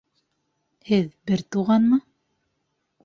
Һеҙ 0.87 1.11
бер 1.31 1.45
туғанмы? 1.57 2.01